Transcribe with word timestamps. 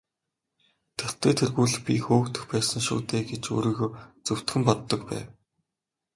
Тэртэй 0.97 1.33
тэргүй 1.39 1.67
л 1.73 1.77
би 1.85 1.93
хөөгдөх 2.05 2.43
байсан 2.51 2.81
шүү 2.87 2.99
дээ 3.09 3.23
гэж 3.29 3.43
өөрийгөө 3.53 3.89
зөвтгөн 4.25 4.61
боддог 4.67 5.01
байв. 5.09 5.27